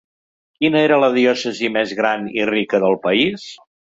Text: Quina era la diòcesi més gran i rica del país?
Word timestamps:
Quina 0.63 0.79
era 0.85 0.95
la 1.03 1.09
diòcesi 1.17 1.69
més 1.75 1.93
gran 1.99 2.25
i 2.39 2.47
rica 2.51 2.81
del 2.85 2.97
país? 3.05 3.45